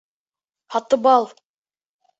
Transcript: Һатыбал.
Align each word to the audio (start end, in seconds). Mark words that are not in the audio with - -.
Һатыбал. 0.77 1.31